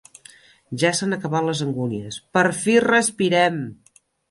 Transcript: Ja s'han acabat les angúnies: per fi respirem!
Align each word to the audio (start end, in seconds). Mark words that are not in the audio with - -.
Ja 0.83 0.89
s'han 0.99 1.13
acabat 1.17 1.45
les 1.51 1.61
angúnies: 1.67 2.19
per 2.39 2.45
fi 2.63 2.77
respirem! 2.89 3.63